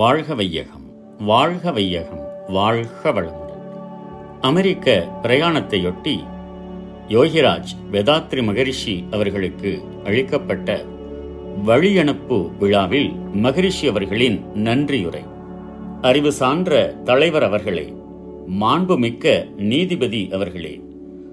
[0.00, 0.82] வாழ்க வையகம்
[1.18, 3.60] வாழ்க வையகம் வாழ்க வளமுடன்.
[4.40, 6.24] அமெரிக்க பிரயாணத்தையொட்டி
[7.08, 10.84] யோகிராஜ் வேதாத்ரி மகரிஷி அவர்களுக்கு அளிக்கப்பட்ட
[11.66, 15.22] வழியனுப்பு விழாவில் மகரிஷி அவர்களின் நன்றியுரை.
[16.02, 17.94] அறிவு சான்ற தலைவர் அவர்களே
[18.60, 20.82] மாண்புமிக்க நீதிபதி அவர்களே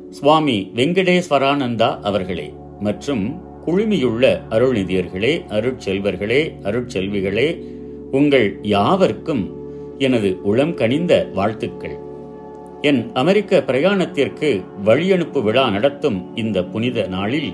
[0.10, 7.76] சுவாமி வெங்கடேஸ்வரானந்தா அவர்களே மற்றும் குழுமியுள்ள அருள்நிதியர்களே அருட்செல்வர்களே அருட்செல்விகளே
[8.12, 9.56] உங்கள் யாவர்க்கும்
[9.98, 12.00] எனது உளம் கனிந்த வாழ்த்துக்கள்.
[12.82, 17.54] என் அமெரிக்க பிரயாணத்திற்கு வழியனுப்பு விழா நடத்தும் இந்த புனித நாளில்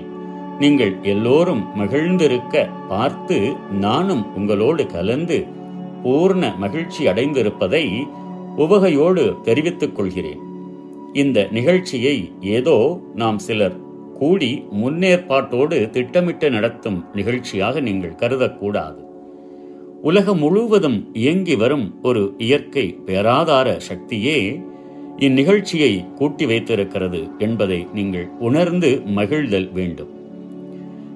[0.58, 5.44] நீங்கள் எல்லோரும் மகிழ்ந்திருக்க பார்த்து நானும் உங்களோடு கலந்து
[6.02, 8.06] பூர்ண மகிழ்ச்சி அடைந்திருப்பதை
[8.56, 10.38] உவகையோடு தெரிவித்துக் கொள்கிறேன்.
[11.12, 13.80] இந்த நிகழ்ச்சியை ஏதோ நாம் சிலர்
[14.18, 19.03] கூடி முன்னேற்பாட்டோடு திட்டமிட்டு நடத்தும் நிகழ்ச்சியாக நீங்கள் கருதக்கூடாது.
[20.04, 24.64] உலகம் முழுவதும் இயங்கி வரும் ஒரு இயற்கை பேராதார சக்தியே
[25.18, 30.10] இந்நிகழ்ச்சியை கூட்டி வைத்திருக்கிறது என்பதை நீங்கள் உணர்ந்து மகிழ்தல் வேண்டும்.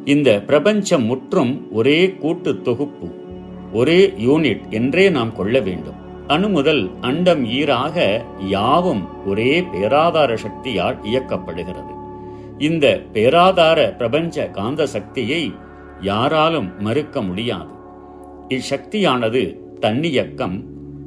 [0.04, 3.08] இந்த பிரபஞ்சம் முற்றும் ஒரே கூட்டு தொகுப்பு
[3.72, 5.98] ஒரே யூனிட் என்றே நாம் கொள்ள வேண்டும்.
[6.26, 11.94] அணு முதல் அண்டம் ஈராக யாவும் ஒரே பேராதார சக்தியால் இயக்கப்படுகிறது.
[12.58, 15.52] இந்த பேராதார பிரபஞ்ச காந்த சக்தியை
[16.00, 17.76] யாராலும் மறுக்க முடியாது.
[18.48, 20.64] இச்சக்தியானது தன்னியக்கம்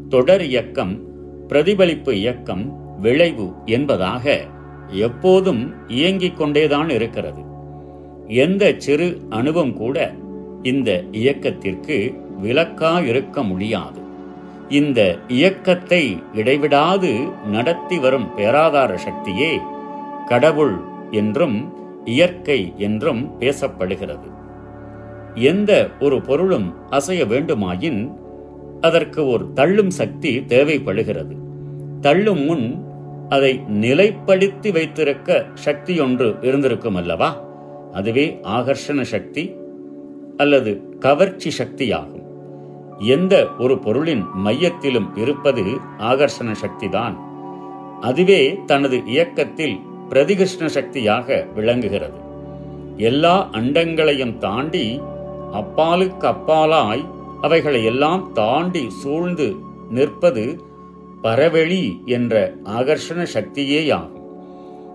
[0.09, 0.99] தொடர் இயக்கம்
[1.47, 2.63] பிரதிபலிப்பு இயக்கம்
[2.99, 4.41] விளைவு என்பதாக
[4.87, 7.41] எப்போதும் இயங்கிக் கொண்டேதான் இருக்கிறது.
[8.27, 10.13] எந்த சிறு அணுவும் கூட
[10.61, 13.99] இந்த இயக்கத்திற்கு விலக்கா இருக்க முடியாது.
[14.69, 19.61] இந்த இயக்கத்தை இடைவிடாது நடத்தி வரும் பேராதார சக்தியே
[20.27, 20.79] கடவுள்
[21.11, 21.73] என்றும்
[22.05, 24.27] இயற்கை என்றும் பேசப்படுகிறது.
[25.35, 28.13] எந்த ஒரு பொருளும் அசைய வேண்டுமாயின்
[28.81, 31.35] அதற்கு ஒரு தள்ளும் சக்தி தேவைப்படுகிறது.
[32.01, 32.85] தள்ளும் முன்
[33.29, 37.41] அதை நிலைப்படுத்தி வைத்திருக்க சக்தி ஒன்று இருந்திருக்கும் அல்லவா
[37.91, 39.55] அதுவே ஆகர்ஷண சக்தி
[40.37, 42.23] அல்லது கவர்ச்சி சக்தியாகும்.
[42.99, 45.63] எந்த ஒரு பொருளின் மையத்திலும் இருப்பது
[45.99, 47.17] ஆகர்ஷண சக்திதான்.
[47.99, 49.79] அதுவே தனது இயக்கத்தில்
[50.09, 52.19] பிரதிகிருஷ்ண சக்தியாக விளங்குகிறது.
[52.97, 55.01] எல்லா அண்டங்களையும் தாண்டி
[55.51, 57.03] அப்பாலுக்கு அப்பாலாய்
[57.41, 59.55] அவைகளை எல்லாம் தாண்டி சூழ்ந்து
[59.89, 60.61] நிற்பது
[61.21, 64.19] பரவெளி என்ற ஆகர்ஷண சக்தியேயாகும்.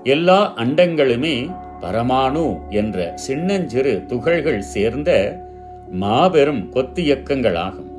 [0.03, 1.37] எல்லா அண்டங்களுமே
[1.81, 5.11] பரமாணு என்ற சின்னஞ்சிறு துகள்கள் சேர்ந்த
[5.93, 7.91] மாபெரும் கொத்தியக்கங்களாகும்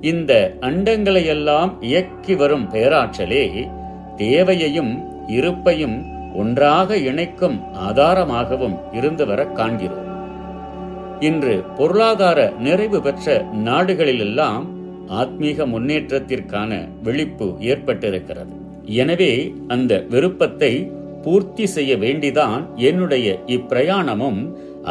[0.00, 3.68] இந்த அண்டங்களையெல்லாம் இயக்கி வரும் பேராற்றலே
[4.16, 4.92] தேவையையும்
[5.26, 5.98] இருப்பையும்
[6.34, 10.01] ஒன்றாக இணைக்கும் ஆதாரமாகவும் இருந்து வர காண்கிறோம்.
[11.26, 13.34] இன்று பொருளாதார நிறைவு பெற்ற
[13.66, 14.64] நாடுகளிலெல்லாம்
[15.20, 16.70] ஆத்மீக முன்னேற்றத்திற்கான
[17.02, 18.54] விழிப்பு ஏற்பட்டிருக்கிறது.
[19.02, 19.32] எனவே
[19.74, 20.72] அந்த விருப்பத்தை
[21.24, 24.40] பூர்த்தி செய்ய வேண்டிதான் என்னுடைய இப்பிரயாணமும்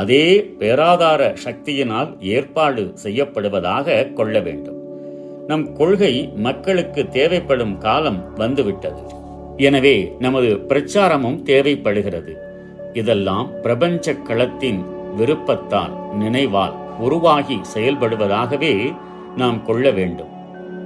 [0.02, 0.26] அதே
[0.60, 4.78] பேராதார சக்தியினால் ஏற்பாடு செய்யப்படுவதாக கொள்ள வேண்டும்.
[5.50, 6.14] நம் கொள்கை
[6.48, 9.04] மக்களுக்கு தேவைப்படும் காலம் வந்துவிட்டது.
[9.68, 12.34] எனவே நமது பிரச்சாரமும் தேவைப்படுகிறது.
[12.94, 14.82] இதெல்லாம் பிரபஞ்ச களத்தின்
[15.18, 18.94] விருப்பத்தால் நினைவால் உருவாகி செயல்படுவதாகவே
[19.38, 20.32] நாம் கொள்ள வேண்டும்.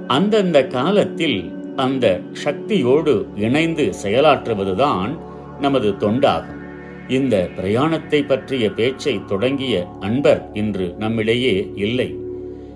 [0.06, 1.38] அந்தந்த காலத்தில்
[1.76, 5.18] அந்த சக்தியோடு இணைந்து செயலாற்றுவதுதான்
[5.60, 6.62] நமது தொண்டாகும்.
[7.08, 12.08] இந்த பிரயாணத்தை பற்றிய பேச்சை தொடங்கிய அன்பர் இன்று நம்மிடையே இல்லை.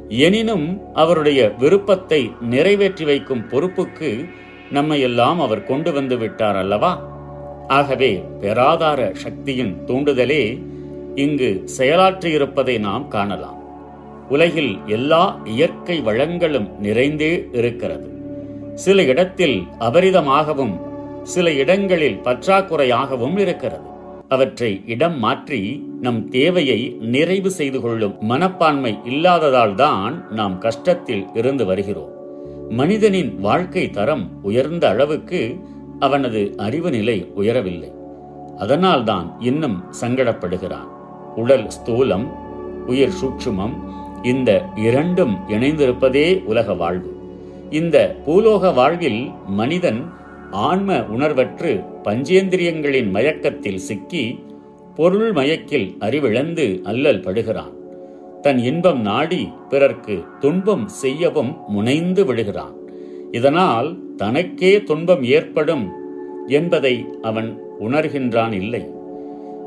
[0.09, 4.11] எனினும் அவருடைய விருப்பத்தை நிறைவேற்றி வைக்கும் பொறுப்புக்கு
[4.72, 6.93] நம்மையெல்லாம் அவர் கொண்டு வந்து விட்டார் அல்லவா?
[7.69, 10.43] ஆகவே பெராதார சக்தியின் தூண்டுதலே
[11.15, 13.59] இங்கு செயலாற்றியிருப்பதை நாம் காணலாம்.
[14.28, 18.09] உலகில் எல்லா இயற்கை வளங்களும் நிறைந்தே இருக்கிறது.
[18.75, 20.81] சில இடத்தில் அபரிதமாகவும்
[21.22, 23.88] சில இடங்களில் பற்றாக்குறையாகவும் இருக்கிறது.
[24.29, 32.11] அவற்றை இடம் மாற்றி நம் தேவையை நிறைவு செய்து கொள்ளும் மனப்பான்மை இல்லாததால் தான் நாம் கஷ்டத்தில் இருந்து வருகிறோம்.
[32.69, 35.56] மனிதனின் வாழ்க்கை தரம் உயர்ந்த அளவுக்கு
[35.99, 37.93] அவனது அறிவு நிலை உயரவில்லை.
[38.58, 40.89] அதனால்தான் இன்னும் சங்கடப்படுகிறான்.
[41.37, 42.27] உடல் ஸ்தூலம்
[42.87, 43.73] உயிர் சூட்சுமம்
[44.23, 47.17] இந்த இரண்டும் இணைந்திருப்பதே உலக வாழ்வு.
[47.71, 50.05] இந்த பூலோக வாழ்வில் மனிதன்
[50.50, 54.44] ஆன்ம உணர்வற்று பஞ்சேந்திரியங்களின் மயக்கத்தில் சிக்கி
[54.94, 57.73] பொருள் மயக்கில் அறிவிழந்து அல்லல் படுகிறான்.
[58.43, 62.75] தன் இன்பம் நாடி பிறர்க்கு துன்பம் செய்யவும் முனைந்து விடுகிறான்.
[63.31, 65.88] இதனால் தனக்கே துன்பம் ஏற்படும்
[66.47, 68.91] என்பதை அவன் உணர்கின்றான் இல்லை.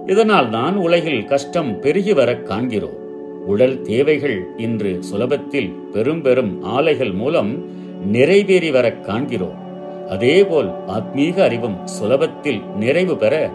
[0.07, 3.01] இதனால் தான் உலகில் கஷ்டம் பெருகி வரக் காண்கிறோம்.
[3.45, 7.65] உடல் தேவைகள் இன்று சுலபத்தில் பெரும் பெரும் ஆலைகள் மூலம்
[8.05, 9.61] நிறைவேறி வரக் காண்கிறோம்.
[10.09, 13.51] அதேபோல் ஆத்மீக அறிவும் சுலபத்தில் நிறைவு பெற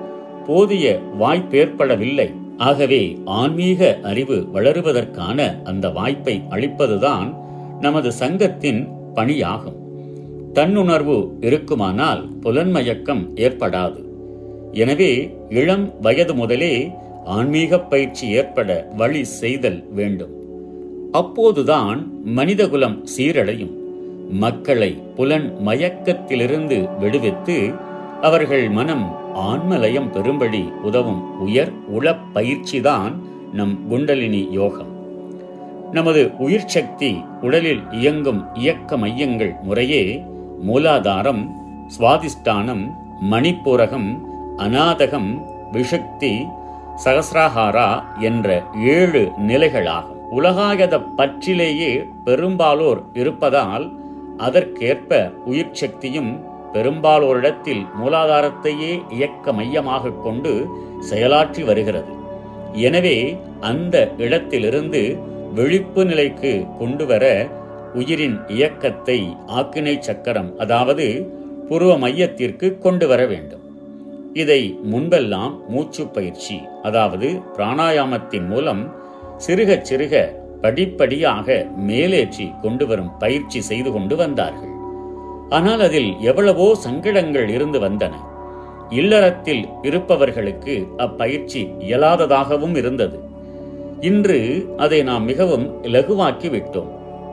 [0.47, 2.33] போதிய வாய்ப்பேற்படவில்லை.
[2.57, 7.35] ஆகவே ஆன்மீக அறிவு வளருவதற்கான அந்த வாய்ப்பை அளிப்பதுதான்
[7.81, 9.77] நமது சங்கத்தின் பணியாகும்.
[10.55, 14.07] தன்னுணர்வு இருக்குமானால் புலன்மயக்கம் ஏற்படாது.
[14.73, 16.91] எனவே இளம் வயது முதலே
[17.25, 20.33] ஆன்மீக பயிற்சி ஏற்பட வழி செய்தல் வேண்டும்.
[21.13, 23.75] அப்போதுதான் மனிதகுலம் சீரடையும்.
[24.31, 27.71] மக்களை புலன் மயக்கத்திலிருந்து விடுவித்து
[28.21, 33.15] அவர்கள் மனம் ஆன்மலயம் பெறும்படி உதவும் உயர் உளப்பயிற்சிதான்
[33.53, 34.93] நம் குண்டலினி யோகம்.
[35.93, 40.23] நமது உயிர் சக்தி உடலில் இயங்கும் இயக்க மையங்கள் முறையே
[40.67, 41.49] மூலாதாரம்
[41.99, 42.91] சுவாதிஷ்டானம்
[43.31, 44.28] மணிப்பூரகம்
[44.65, 45.29] அநாதகம்
[45.75, 46.31] விஷக்தி
[47.05, 47.89] சகசிராகாரா
[48.29, 48.47] என்ற
[48.95, 50.17] ஏழு நிலைகளாகும்.
[50.31, 51.91] உலகாயத பற்றிலேயே
[52.25, 53.87] பெரும்பாலோர் இருப்பதால்
[54.47, 55.21] அதற்கேற்ப
[55.51, 56.33] உயிர் சக்தியும்
[56.73, 60.53] பெரும்பாலோரிடத்தில் மூலாதாரத்தையே இயக்க மையமாக கொண்டு
[61.11, 62.13] செயலாற்றி வருகிறது.
[62.87, 63.17] எனவே
[63.71, 65.03] அந்த இடத்திலிருந்து
[65.55, 67.25] விழிப்பு நிலைக்கு கொண்டு வர
[67.95, 69.19] உயிரின் இயக்கத்தை
[69.61, 71.09] ஆக்கினை சக்கரம் அதாவது
[71.71, 73.65] புருவ மையத்திற்கு கொண்டு வர வேண்டும்.
[74.43, 74.61] இதை
[74.93, 78.83] முன்பெல்லாம் மூச்சு பயிற்சி அதாவது பிராணாயாமத்தின் மூலம்
[79.47, 80.15] சிறுக சிறுக
[80.63, 81.57] படிப்படியாக
[81.89, 84.75] மேலேற்றி கொண்டு வரும் பயிற்சி செய்து கொண்டு வந்தார்கள்.
[85.57, 88.15] ஆனால் அதில் எவ்வளவோ சங்கடங்கள் இருந்து வந்தன.
[89.01, 90.75] இல்லறத்தில் இருப்பவர்களுக்கு
[91.07, 93.19] அப்பயிற்சி இயலாததாகவும் இருந்தது.
[94.11, 94.41] இன்று
[94.77, 96.93] அதை நாம் மிகவும் இலகுவாக்கி விட்டோம்.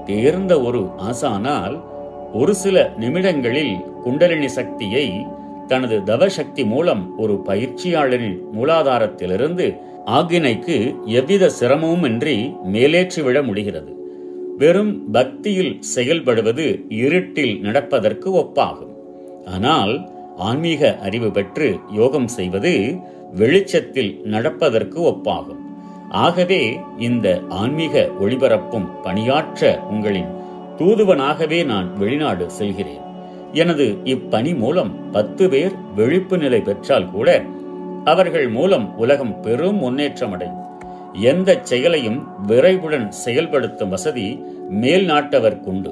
[0.10, 1.76] தேர்ந்த ஒரு ஆசானால்
[2.40, 5.06] ஒரு சில நிமிடங்களில் குண்டலினி சக்தியை
[5.68, 9.68] தனது தவசக்தி மூலம் ஒரு பயிற்சியாளரின் மூலாதாரத்திலிருந்து
[10.06, 13.92] ஆகினைக்கு எவ்வித சிரமமும் இன்றி மேலேற்றிவிட முடிகிறது.
[14.58, 18.94] வெறும் பக்தியில் செயல்படுவது இருட்டில் நடப்பதற்கு ஒப்பாகும்.
[19.46, 19.94] ஆனால்
[20.38, 22.74] ஆன்மீக அறிவு பெற்று யோகம் செய்வது
[23.34, 25.62] வெளிச்சத்தில் நடப்பதற்கு ஒப்பாகும்.
[26.10, 30.32] ஆகவே இந்த ஆன்மீக ஒளிபரப்பும் பணியாற்ற உங்களின்
[30.78, 33.05] தூதுவனாகவே நான் வெளிநாடு செல்கிறேன்.
[33.60, 37.30] எனது இப்பணி மூலம் பத்து பேர் விழிப்பு நிலை பெற்றால் கூட
[38.04, 40.62] அவர்கள் மூலம் உலகம் பெரும் முன்னேற்றம் அடையும்.
[41.32, 44.28] எந்த செயலையும் விரைவுடன் செயல்படுத்தும் வசதி
[44.82, 45.92] மேல் நாட்டவர்க்குண்டு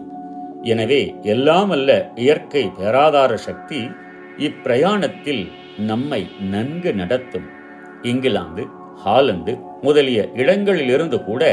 [0.74, 3.81] எனவே எல்லாம் அல்ல இயற்கை பேராதார சக்தி
[4.38, 5.44] இப்பிரயாணத்தில்
[5.92, 6.21] நம்மை
[6.54, 7.48] நன்கு நடத்தும்.
[8.01, 8.65] இங்கிலாந்து
[9.04, 11.44] ஹாலந்து முதலிய இடங்களிலிருந்து கூட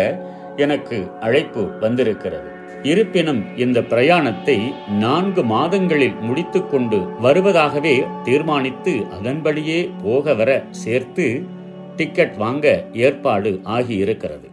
[0.57, 2.51] எனக்கு அழைப்பு வந்திருக்கிறது.
[2.83, 4.57] இருப்பினும் இந்த பிரயாணத்தை
[4.89, 11.27] நான்கு மாதங்களில் முடித்துக்கொண்டு வருவதாகவே தீர்மானித்து அதன்படியே போக வர சேர்த்து
[11.97, 14.49] டிக்கெட் வாங்க ஏற்பாடு ஆகியிருக்கிறது.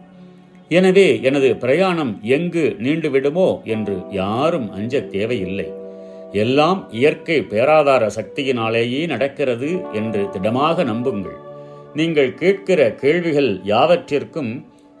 [0.70, 5.68] எனவே எனது பிரயாணம் எங்கு நீண்டுவிடுமோ என்று யாரும் அஞ்ச தேவையில்லை.
[6.32, 11.38] எல்லாம் இயற்கை பேராதார சக்தியினாலேயே நடக்கிறது என்று திடமாக நம்புங்கள்.
[11.94, 14.52] நீங்கள் கேட்கிற கேள்விகள் யாவற்றிற்கும்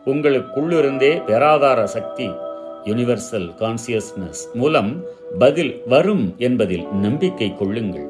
[0.06, 2.28] உங்களுக்குள்ளிருந்தே பேராதார சக்தி
[2.88, 5.02] யுனிவர்சல் கான்சியஸ்னஸ் மூலம்
[5.38, 8.08] பதில் வரும் என்பதில் நம்பிக்கை கொள்ளுங்கள்.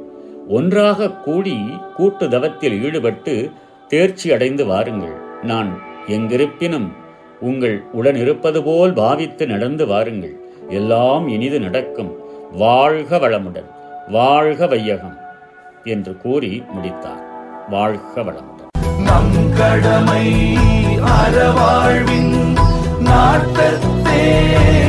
[0.49, 1.57] ஒன்றாக கூடி
[1.97, 3.51] கூட்டு தவத்தில் ஈடுபட்டு
[3.89, 5.17] தேர்ச்சி அடைந்து வாருங்கள்.
[5.43, 6.93] நான் எங்கிருப்பினும்
[7.41, 10.37] உங்கள் உடன் இருப்பது போல் பாவித்து நடந்து வாருங்கள்.
[10.69, 12.17] எல்லாம் இனிது நடக்கும்.
[12.53, 13.71] வாழ்க வளமுடன்.
[14.09, 15.17] வாழ்க வையகம்
[15.85, 17.25] என்று கூறி முடித்தார்.
[17.69, 19.01] வாழ்க வளமுடன்.
[19.03, 20.57] நம் கடமை
[21.17, 22.59] அறவாழ்வின்
[23.01, 24.88] நாட்டத்தே yeah.